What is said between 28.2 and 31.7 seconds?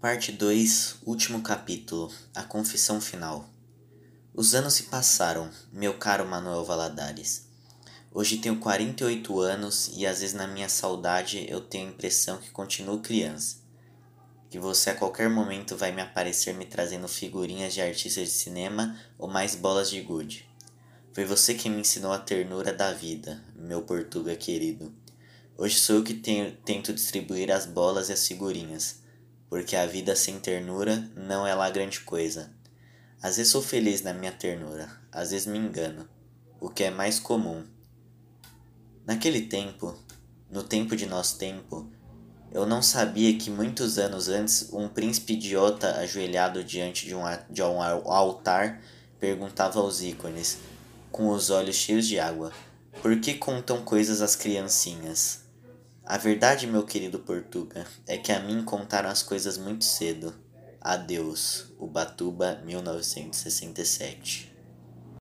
figurinhas, porque a vida sem ternura não é lá